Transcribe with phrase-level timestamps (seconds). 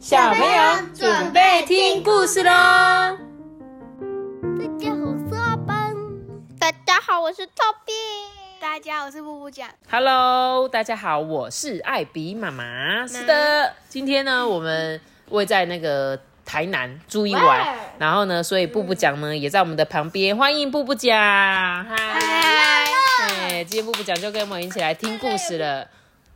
[0.00, 0.62] 小朋友
[0.94, 2.50] 准备听故事喽！
[4.58, 5.94] 大家好，我是阿班。
[6.58, 7.92] 大家好，我是 Toby。
[8.58, 9.68] 大家好，我是布布酱。
[9.90, 13.06] Hello，大家好，我是艾比妈妈。
[13.06, 21.14] 是的，今天呢，我们会在那个台南住一晚，然后呢，所以布布酱呢也在我们的旁边，欢迎布布酱。
[21.14, 21.94] 嗨，
[23.18, 25.86] 哎，今天布布酱就跟我们一起来听故事了。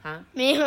[0.05, 0.63] 啊，没有，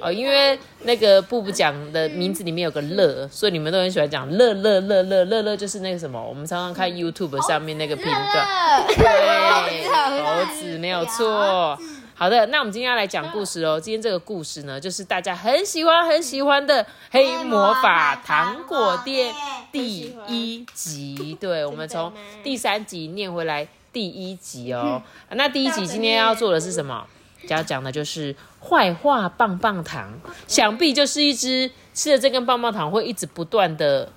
[0.00, 11.76] 哦，因为那个布布讲的名字里面有个乐，所以你们都很喜欢讲乐乐乐乐乐乐，就是那个什么，我们常常看 YouTube 上面那个频段，对，猴子没有错。
[12.14, 13.80] 好的，那我们今天要来讲故事哦。
[13.80, 19.34] 今天这个故事呢，就是大家很喜欢很喜欢的《黑魔法糖果店》
[19.72, 21.36] 第一集。
[21.40, 22.12] 对，我们从
[22.44, 25.02] 第三集念回来第一集哦。
[25.30, 27.04] 那第一集今天要做的是什么？
[27.48, 30.12] 要讲的就是坏话棒棒糖，
[30.46, 34.10] 想必就是一只吃了这根棒棒糖会一直不断的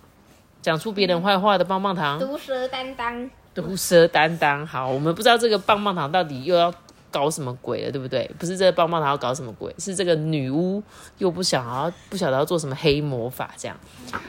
[0.61, 2.19] 讲出别人坏话的棒棒糖。
[2.19, 3.29] 毒蛇担当。
[3.53, 6.71] 毒蛇担当，好，我们不知道这个棒棒糖到底又要
[7.09, 8.29] 搞什么鬼了，对不对？
[8.37, 10.83] 不是这个棒棒糖要搞什么鬼，是这个女巫
[11.17, 13.75] 又不想要不晓得要做什么黑魔法，这样。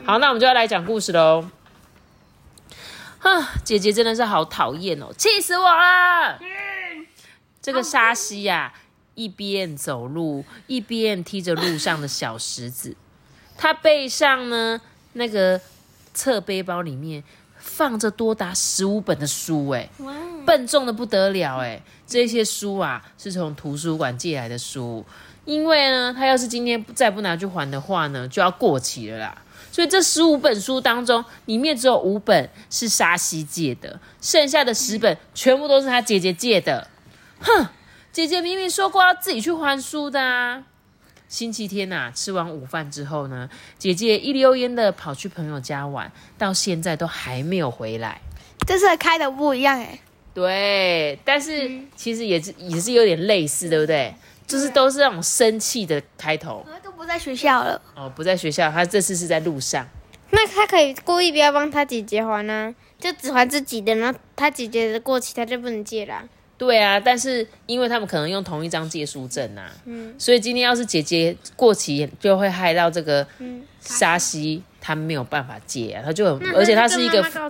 [0.06, 1.44] 好，那我们就要来讲故事喽。
[3.18, 6.38] 啊，姐姐真的是好讨厌哦，气死我了！
[7.60, 8.72] 这个沙西呀、
[9.18, 12.94] 一边走路一边踢着路上的小石子，
[13.56, 14.80] 他背上呢
[15.14, 15.60] 那个
[16.14, 17.24] 侧背包里面
[17.58, 19.90] 放着多达十五本的书，哎，
[20.46, 25.04] 笨重的不得了，哎，这些书啊是从图书馆借来的书，
[25.44, 29.42] 因为呢，他要是今天再不拿去还的话呢，就要过期了啦。
[29.72, 36.88] 所以这十五本书当中，里面只有五本是沙西借的，剩下的十本全部都是他姐姐借的。
[37.40, 37.66] 哼，
[38.12, 40.64] 姐姐明明说过要自己去还书的啊！
[41.28, 48.20] 星期天呐、啊，吃完午饭之后呢，姐姐一溜烟的跑去朋友家玩，到现在都还没有回来。
[48.66, 50.00] 这次开的不一样哎，
[50.34, 54.14] 对，但是其实也是也是有点类似，对不对？
[54.46, 57.80] 就是都是那种生气的开头我都不在学校了。
[57.94, 59.86] 哦，不在学校，他这次是在路上。
[60.30, 66.24] 那他可以故意不要帮他姐姐还呢、就只还自己的，然后他姐姐的过期他就不能借啦。
[66.58, 69.70] 对啊，但是因为他们可能用同一张借书证啊，
[70.18, 73.24] 所以今天要是姐姐过期，就会害到这个
[73.80, 77.48] 沙西，他没有办法借啊，他就很，而且他是一个告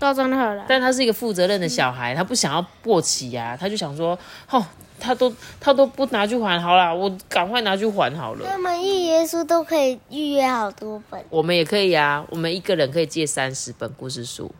[0.00, 0.64] 告状了。
[0.68, 4.18] 但他是一个负责任的小孩，他不想要过期呀、他就想说，
[4.50, 4.66] 哦，
[4.98, 8.46] 他都他都不拿去还，好啦，我赶快拿去还好了。
[8.50, 14.50] 他们预约书都可以预约好多本，我们也可以啊，我们一个人可以借三十本故事书，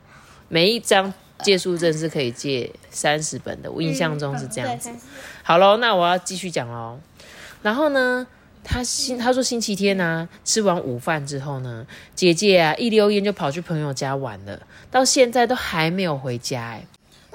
[0.49, 1.13] 每一张
[1.43, 4.91] 借书证是可以借三十本的，我印象中是这样子。
[5.43, 6.99] 好喽，那我要继续讲喽。
[7.63, 8.27] 然后呢，
[8.63, 16.87] 他星他说星期天呢、吃完午饭之后呢，姐姐啊一溜烟就跑去朋友家玩了，到现在都还没有回家哎。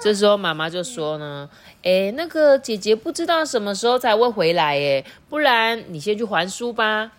[0.01, 1.49] 这时候妈妈就说呢，
[1.81, 7.11] 哎，那个姐姐不知道什么时候才会回来哎，不然你先去还书吧。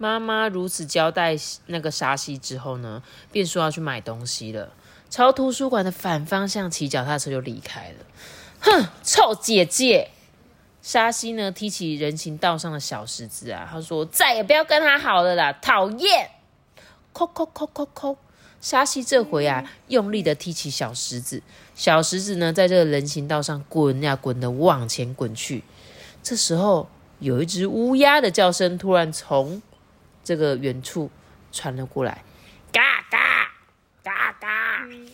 [0.00, 1.34] 妈妈如此交代
[1.66, 3.02] 那个沙西之后呢，
[3.32, 4.72] 便说要去买东西了，
[5.10, 8.04] 朝图书馆的反方向骑脚踏车就离开了。
[8.60, 10.10] 哼，臭姐姐！
[10.82, 16.30] 沙西呢踢起人行道上的小石子啊，他说再也不要跟他好了啦，讨厌！
[17.12, 18.16] 扣扣扣扣扣！
[18.60, 21.42] 沙西这回啊，用力的踢起小石子，
[21.74, 25.62] 小石子呢，在这个人行道上滚呀滚的往前滚去。
[26.22, 26.88] 这时候，
[27.18, 29.62] 有一只乌鸦的叫声突然从
[30.24, 31.10] 这个远处
[31.52, 32.24] 传了过来！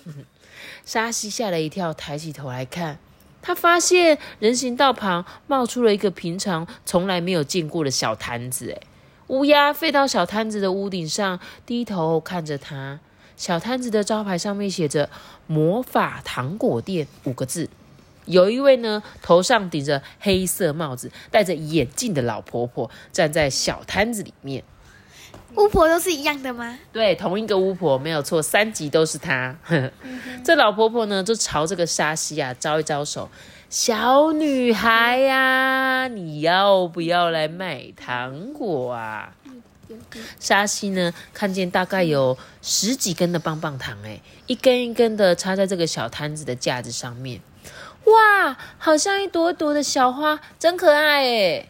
[0.85, 2.99] 沙西吓了一跳，抬起头来看，
[3.43, 8.71] 他发现人行道旁冒出了一个平常从来没有见过的小摊子。
[8.71, 8.81] 哎，
[9.29, 13.01] 乌鸦飞到小摊子的屋顶上，低头看着他。
[13.37, 15.11] 小摊子的招牌上面写着
[15.49, 17.69] “魔法糖果店”五个字。
[18.27, 24.63] 有一位呢，头上顶着黑色帽子、戴着眼镜的老婆婆站在小摊子里面。
[25.57, 26.79] 巫婆都是一样的吗？
[26.93, 29.55] 对，同一个巫婆没有错，三集都是她。
[30.45, 33.31] 这老婆婆呢，就朝这个沙西啊招一招手
[33.71, 39.33] ：“小女孩呀、你要不要来买糖果啊？”
[40.41, 47.41] 沙西呢，看见大概有十几根的棒棒糖，哎，一根一根的插在这个小摊子的架子上面。
[48.05, 51.69] 哇，好像一朵朵的小花，真可爱哎！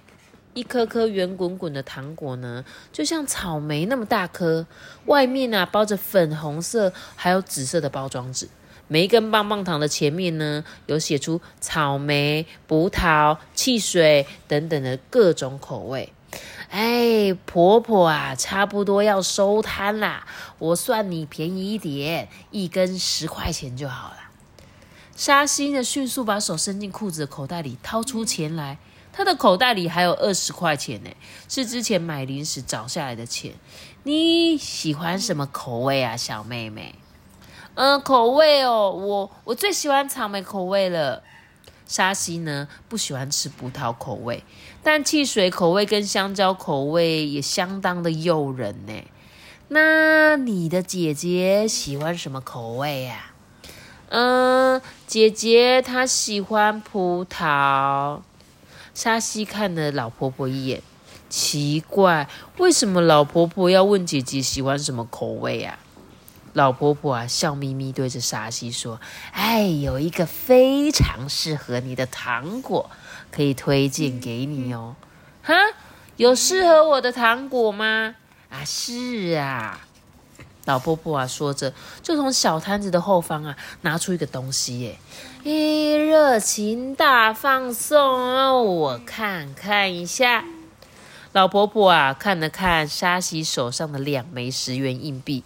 [0.55, 4.67] 一颗颗圆滚滚的糖果呢，就像草莓那么大颗，
[5.07, 8.49] 外面啊包着粉红色还有紫色的包装纸。
[8.87, 16.13] 每一根棒棒糖的前面呢，有写出草莓、葡萄、汽水等等的各种口味。
[16.69, 20.27] 哎，婆婆啊，差不多要收摊啦，
[20.59, 24.17] 我算你便宜一点，一根十块钱就好了。
[25.17, 28.79] 沙西呢，迅速把手伸进裤子的口袋里，掏出钱来。
[29.17, 31.11] 他的口袋里还有二十块钱呢，
[31.49, 33.53] 是之前买零食找下来的钱。
[34.03, 36.97] 你喜欢什么口味啊，小妹妹？
[37.77, 41.23] 嗯，口味哦，我我最喜欢草莓口味了。
[41.87, 44.43] 沙西呢，不喜欢吃葡萄口味，
[44.83, 49.05] 但汽水口味跟香蕉口味也相当的诱人呢。
[49.69, 53.33] 那你的姐姐喜欢什么口味呀？
[54.09, 58.21] 嗯，姐姐她喜欢葡萄。
[58.95, 60.81] 沙西看了老婆婆一眼，
[61.29, 65.79] 奇怪，为什么老婆婆要问姐姐喜欢什么口味啊？
[66.53, 69.01] 老婆婆啊，笑眯眯对着沙西说
[69.35, 72.89] ：“哎，有一个非常适合你的糖果，
[73.33, 74.95] 可以推荐给你哦。”
[75.43, 75.53] 哈，
[76.17, 78.15] 有适合我的糖果吗？
[78.51, 79.81] 啊，是啊。
[80.67, 81.73] 老婆婆啊，说着
[82.03, 84.99] 就从小摊子的后方啊拿出一个东西，耶，
[85.45, 90.45] 咦，热情大放送哦，我看看一下。
[91.33, 95.45] 老婆婆啊看了看沙西手上的两枚十元硬币，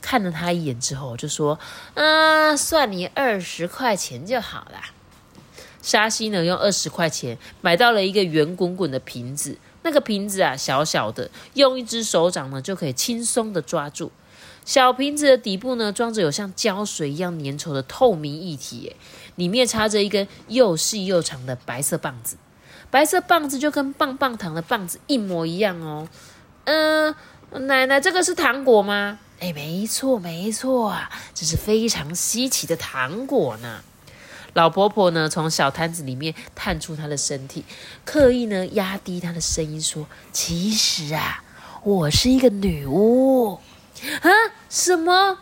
[0.00, 1.58] 看了他一眼之后就说
[1.94, 4.80] ：“啊，算你二十块钱就好了。”
[5.82, 14.10] 沙西呢用二十块钱买到了一个圆滚滚的瓶子，那个瓶子啊小小的，用一只手掌呢就可以轻松的抓住。
[14.66, 18.96] 小瓶子的底部呢，装着有像胶水一样粘稠的透明液体，
[19.36, 22.36] 里面插着一根又细又长的白色棒子，
[22.90, 26.08] 白色棒子就跟棒棒糖的棒子一模一样哦。
[26.64, 27.14] 嗯，
[27.52, 29.20] 奶奶，这个是糖果吗？
[29.38, 33.82] 哎，没错，没错啊，这是非常稀奇的糖果呢。
[34.54, 37.64] 老婆婆呢，从小摊子里面探出她的身体，
[38.04, 41.44] 刻意呢压低她的声音说：“其实啊，
[41.84, 43.60] 我是一个女巫。”
[44.20, 44.28] 啊！
[44.68, 45.38] 什么？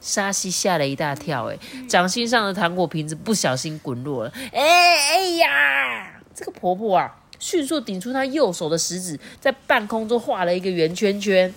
[0.00, 1.58] 沙西吓了一大跳，哎，
[1.88, 4.32] 掌心上的糖果瓶子不小心滚落了。
[4.52, 6.20] 哎哎呀！
[6.32, 11.52] 这个婆婆啊，迅速顶出她右手的食指，在半空中画了一个圆圈圈，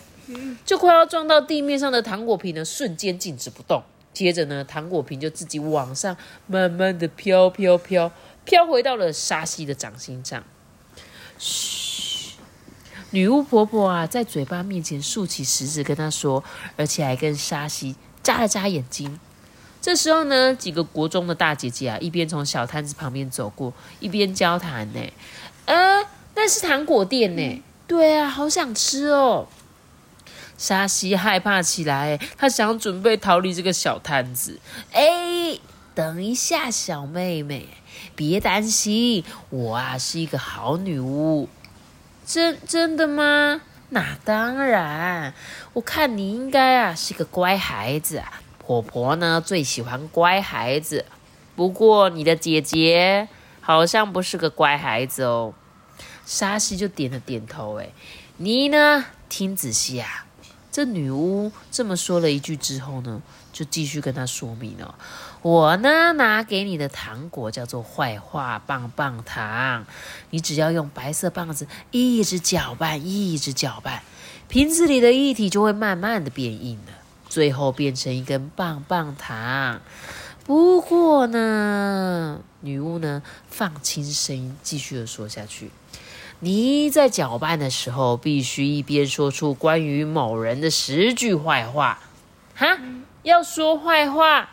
[0.65, 3.83] 就快要撞到地面上的糖果瓶呢，瞬间静止不动。
[4.11, 8.11] 接着呢，糖果瓶就自己往上慢慢的飘飘飘，
[8.45, 10.43] 飘回到了沙西的掌心上。
[11.37, 11.88] 嘘。
[13.11, 16.43] 女巫婆婆啊，在嘴巴面前竖起食指跟她说，
[16.77, 19.19] 而且还跟沙西眨了眨眼睛。
[19.81, 24.99] 这时候呢，几个国中的大姐姐啊，一边从小摊子旁边走过，一边交谈呢。
[25.65, 27.63] 呃，那是糖果店呢。
[27.87, 29.47] 对啊，好想吃哦。
[30.57, 34.59] 沙西害怕起来，她想准备逃离这个小摊子。
[34.91, 35.57] 哎，
[35.95, 37.69] 等一下，小妹妹，
[38.15, 41.47] 别担心，我啊是一个好女巫。
[42.29, 43.59] 真真的吗？
[43.89, 45.33] 那当然，
[45.73, 48.39] 我看你应该啊是个乖孩子啊。
[48.59, 51.05] 婆婆呢最喜欢乖孩子，
[51.55, 53.27] 不过你的姐姐
[53.61, 55.55] 好像不是个乖孩子哦。
[56.23, 57.89] 沙西就点了点头，哎，
[58.37, 59.05] 你呢？
[59.27, 60.27] 听仔细啊。
[60.71, 64.93] 这女巫这么说了一句之后呢，就继续跟他说明了。
[65.41, 69.85] 我呢，拿给你的糖果叫做坏话棒棒糖。
[70.31, 74.03] 你只要用白色棒子一直搅拌，一直搅拌，
[74.49, 76.93] 瓶子里的液体就会慢慢的变硬了，
[77.29, 79.79] 最后变成一根棒棒糖。
[80.45, 85.71] 不过呢，女巫呢放轻声音，继续的说下去：
[86.41, 91.99] 你在搅拌的时候，必须一边说出关于某人的十句坏话。
[92.55, 92.77] 哈，
[93.23, 94.49] 要说坏话。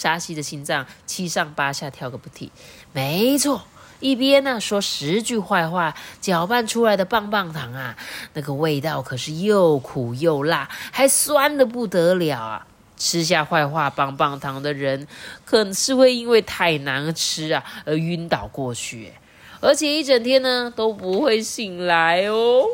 [0.00, 2.50] 沙西的心脏七上八下跳个不停。
[2.94, 3.66] 没错，
[4.00, 7.94] 一边呢说十句坏话，搅拌出来的棒棒糖啊，
[8.32, 12.66] 那个味道可是又苦又辣，还酸的不得了啊！
[12.96, 15.06] 吃下坏话棒棒糖的人，
[15.44, 19.12] 可能是会因为太难吃啊而晕倒过去，
[19.60, 22.64] 而且一整天呢都不会醒来哦。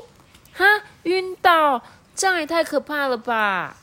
[0.52, 0.64] 哈，
[1.02, 1.83] 晕倒，
[2.14, 3.76] 这样也太可怕了吧！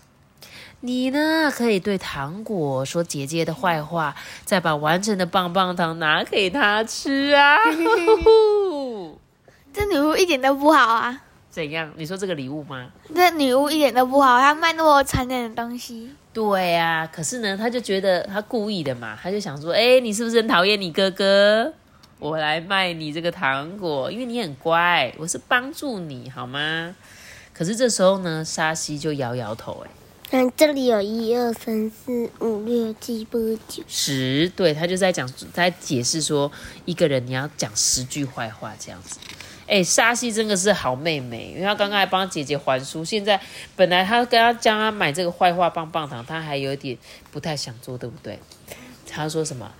[0.86, 1.50] 你呢？
[1.50, 4.14] 可以对糖果说姐姐的坏话，
[4.44, 7.56] 再把完成的棒棒糖拿给她吃啊！
[9.72, 11.22] 这女巫一点都不好啊！
[11.50, 11.90] 怎样？
[11.96, 12.90] 你说这个礼物吗？
[13.16, 16.12] 这女巫一点都不好，她卖那么残忍的东西。
[16.34, 21.72] 对啊，可是呢，她就觉得她故意的嘛，她就想说，哎，你是不是很讨厌你哥哥？
[22.20, 26.94] 我来卖你这个糖果，因为你很乖，我是帮助你好吗？
[27.54, 29.90] 可是这时候呢，沙西就摇摇头，哎。
[30.36, 33.38] 嗯，这里有一二三四五六七八
[33.68, 36.52] 九十，对他就在讲，在解释说，
[36.86, 39.20] 一个人你要讲十句坏话这样子。
[39.68, 43.40] 哎，沙西真的是好妹妹，因为她刚刚还帮姐姐还书，现在
[43.76, 46.98] 本来她跟她叫她买这个坏话棒棒糖，她还有点
[47.32, 48.40] 不太想做，对不对？
[49.08, 49.72] 她说什么？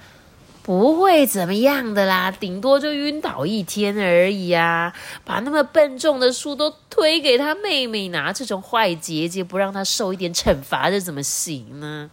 [0.64, 4.94] 不会怎么样的啦，顶多就晕倒一天而已啊！
[5.26, 12.10] 把那么笨重的书都推给他妹妹拿，这种坏姐姐不让她受一点惩罚，这怎么行呢？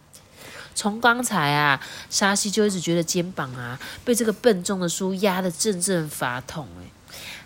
[0.75, 6.67] 从刚才啊，沙西就一直觉得肩膀啊被这个笨重的书压得阵阵发痛。
[6.81, 6.91] 哎，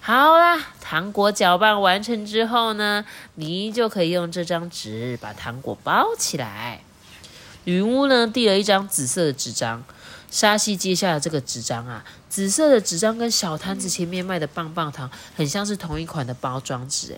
[0.02, 6.82] 好啦，糖果搅拌完成之后呢，你就可以用这张纸把糖果包起来。
[7.66, 9.84] 女巫呢递了一张紫色的纸张。
[10.32, 17.14] 沙西接下了这个纸张啊，紫色的纸张跟小摊子前面卖的棒棒糖很像是同一款的包装纸，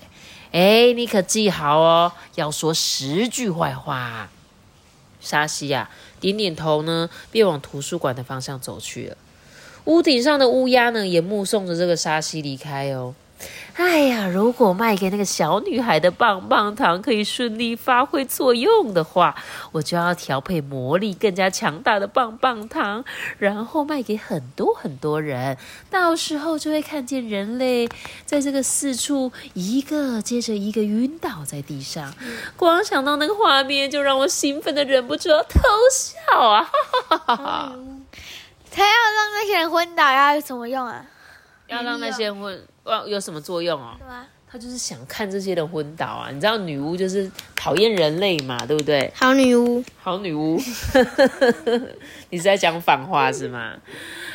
[0.52, 4.30] 哎哎，你可记好哦，要说十句坏话。
[5.20, 5.90] 沙西呀，
[6.20, 9.18] 点点头呢，便往图书馆的方向走去了。
[9.86, 13.16] 屋顶上的乌鸦呢，也目送着这个沙西离开哦。
[13.78, 19.36] 哎呀，如果卖给那个小女孩的棒棒糖可以顺利发挥作用的话，
[19.72, 23.06] 我就要调配魔力更加强大的棒棒糖，
[23.38, 25.56] 然后卖给很多很多人。
[25.92, 27.88] 到时候就会看见人类
[28.26, 32.12] 在这个四处一个接着一个晕倒在地上。
[32.56, 35.60] 光想到那个画面，就让我兴奋的忍不住要偷
[35.92, 36.64] 笑啊！
[36.64, 37.76] 哈哈哈哈！
[38.72, 41.06] 他要让那些人昏倒，要有什么用啊？
[41.68, 42.60] 要让那些人昏。
[43.08, 43.96] 有什么作用哦？
[44.50, 46.30] 他就是想看这些人昏倒啊！
[46.32, 49.12] 你知道女巫就是讨厌人类嘛，对不对？
[49.14, 50.58] 好女巫，好女巫，
[52.32, 53.74] 你是在讲反话是吗？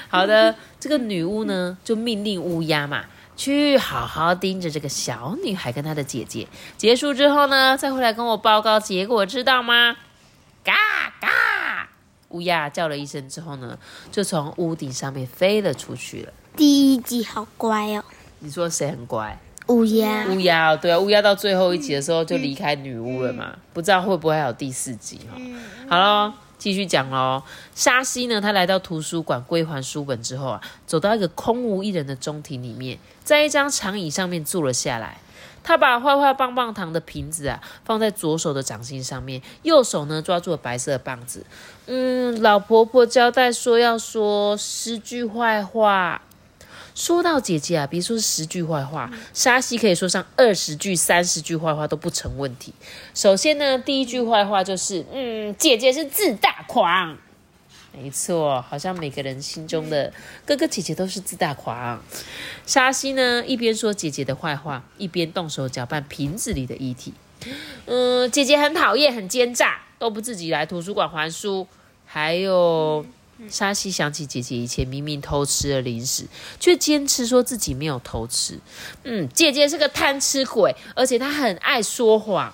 [0.08, 3.06] 好的，这个女巫呢就命令乌鸦嘛，
[3.38, 6.46] 去好好盯着这个小女孩跟她的姐姐。
[6.76, 9.96] 结束之后呢，再回来跟我报告结果，知道吗？
[10.62, 10.74] 嘎
[11.22, 11.88] 嘎，
[12.28, 13.78] 乌鸦叫了一声之后呢，
[14.10, 16.32] 就从屋顶上面飞了出去了。
[16.54, 18.04] 第一集好乖哦。
[18.44, 19.38] 你说谁很乖？
[19.68, 20.26] 乌鸦。
[20.26, 25.40] 乌鸦，对啊，乌鸦到最后一集的时候就离开女巫了嘛，不知道会不会还有第四集哈。
[25.88, 27.40] 好了，继续讲喽。
[27.72, 35.18] 沙西呢，他来到图书馆归还书本之后啊，走到一个空无一人的中庭里面，在一张长椅上面坐了下来。
[35.64, 41.46] 他把坏坏棒棒糖的瓶子啊放在左手的掌心上面，右手呢抓住了白色的棒子。
[41.86, 46.20] 嗯，老婆婆交代说要说十句坏话。
[46.94, 52.72] 说到姐姐啊，别说是十句坏话，沙西可以说上二十句、三十句坏话都不成问题。
[53.14, 57.16] 首先呢，第一句坏话就是，嗯，姐姐是自大狂。
[57.94, 60.12] 没错，好像每个人心中的
[60.46, 62.02] 哥哥姐姐都是自大狂。
[62.66, 67.12] 沙西呢，一边说姐姐的坏话，一边动手搅拌瓶子里的液体。
[67.86, 71.66] 嗯，姐姐很讨厌，很奸诈，都不自己来图书馆还书，
[72.06, 73.04] 还有。
[73.48, 76.26] 沙西想起姐姐以前明明偷吃了零食，
[76.58, 78.58] 却坚持说自己没有偷吃。
[79.04, 82.52] 嗯，姐姐是个贪吃鬼，而且她很爱说谎。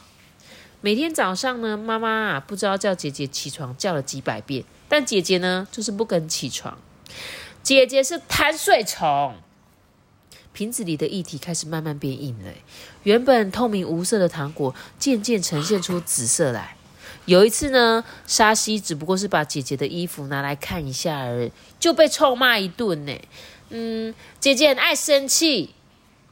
[0.81, 6.79] 每天早上呢，妈妈啊不知道叫姐姐起床叫了几百遍，但姐姐呢就是不肯起床。
[7.63, 9.35] 姐姐是贪睡虫。
[10.53, 12.51] 瓶子里的液体开始慢慢变硬了，
[13.03, 16.78] 原本透明无色的糖果渐渐呈现出紫色来。
[17.29, 23.13] 有一次呢，沙西只不过是把姐姐的衣服拿来看一下而已，就被臭骂一顿呢。
[23.69, 25.75] 嗯，姐姐很爱生气。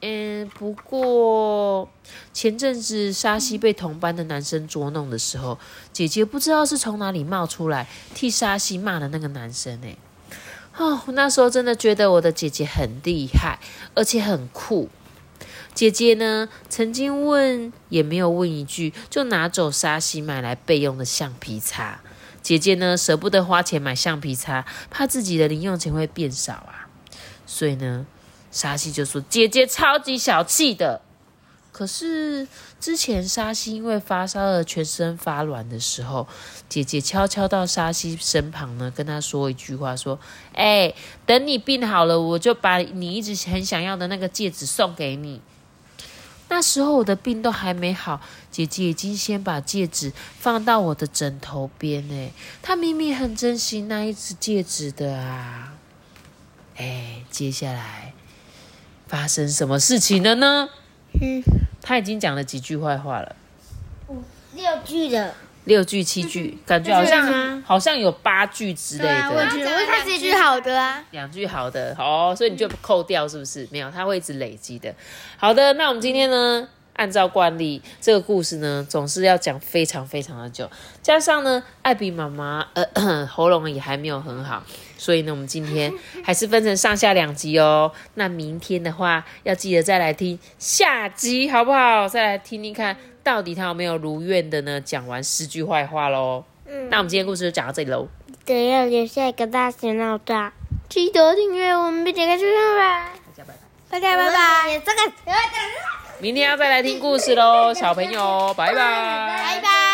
[0.01, 1.87] 嗯，不过
[2.33, 5.59] 前阵子沙西被同班的男生捉弄的时候，
[5.93, 9.89] 姐姐不知道是从哪里冒出来替沙西骂的那个男生呢。
[10.79, 13.59] 哦，那时候真的觉得我的姐姐很厉害，
[13.95, 14.89] 而且很酷。
[15.77, 22.01] 姐姐呢，曾经问也没有问一句，就拿走沙西买来备用的橡皮擦。
[22.41, 26.89] 姐姐呢，舍不得花钱买橡皮擦，怕自己的零用钱会变少啊。
[27.45, 28.07] 所以呢，
[28.51, 31.03] 沙西就说姐姐超级小气的。
[31.73, 32.49] 可是
[32.81, 36.27] 之前沙西因为发烧而全身发软的时候，
[36.71, 40.19] 姐姐悄悄到沙西身旁呢，跟他说一句话，说
[40.57, 40.95] ：“哎，
[41.27, 45.43] 等你病好了，我就把你一直很想要的那个戒指送给你。”
[46.49, 52.33] 那时候我的病都还没好，姐姐已经先把戒指放到我的枕头边诶。
[52.63, 55.75] 她明明很珍惜那一只戒指的啊！
[56.77, 58.13] 哎，接下来
[59.09, 60.69] 发生什么事情了呢？
[61.21, 61.43] 嗯，
[61.81, 63.35] 他已经讲了几句坏话了，
[64.09, 64.23] 五
[64.55, 65.35] 六句的。
[65.67, 69.31] 六句七句，感觉好像好像有八句之类的。
[69.31, 73.67] 我觉得它是一句好的啊，两句好的哦，所以你就扣掉是不是？
[73.71, 74.95] 没有，它会一直累积的。
[75.37, 76.67] 好的，那我们今天呢，
[76.97, 80.69] 按照惯例，这个故事呢总是要讲非常非常的久，
[81.03, 84.63] 加上呢，艾比妈妈呃 喉咙也还没有很好，
[84.99, 85.93] 所以呢，我们今天
[86.25, 87.93] 还是分成上下两集哦。
[88.15, 92.09] 那明天的话，要记得再来听下集，好不好？
[92.09, 94.81] 再来听听看，到底他有没有如愿的呢？
[94.81, 96.45] 讲完十句坏话喽。
[96.67, 98.09] 嗯，那我们今天故事就讲到这里喽。
[98.45, 100.53] 等要留下一个大写闹大，
[100.89, 103.11] 记得订阅我们，并点开收听吧。
[103.27, 103.61] 大家拜拜。
[103.91, 104.81] 大家拜拜。
[104.81, 105.13] 这个，
[106.19, 108.75] 明天要再来听故事喽，小朋友，拜拜。
[108.75, 109.86] 拜拜。